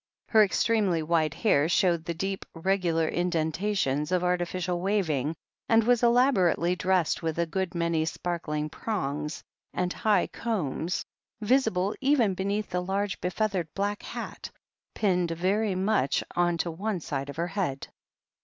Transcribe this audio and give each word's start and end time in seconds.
Her 0.29 0.41
extremely 0.43 1.03
white 1.03 1.35
hair 1.35 1.69
showed 1.69 2.05
the 2.05 2.15
deep, 2.15 2.43
regular 2.55 3.07
indentations 3.07 4.11
of 4.11 4.23
artificial 4.23 4.81
waving, 4.81 5.35
and 5.69 5.83
was 5.83 6.01
elaborately 6.01 6.75
dressed 6.75 7.21
with 7.21 7.37
a 7.37 7.45
good 7.45 7.75
many 7.75 8.05
sparkling 8.05 8.67
prongs 8.67 9.43
and 9.75 9.93
high 9.93 10.25
combs, 10.25 11.05
visible 11.39 11.93
even 12.01 12.33
beneath 12.33 12.71
the 12.71 12.81
large 12.81 13.21
be 13.21 13.29
feathered 13.29 13.71
black 13.75 14.01
hat, 14.01 14.49
pinned 14.95 15.29
very 15.29 15.75
much 15.75 16.23
on 16.35 16.57
to 16.57 16.71
one 16.71 16.99
side 16.99 17.29
of 17.29 17.35
her 17.35 17.49
head. 17.49 17.87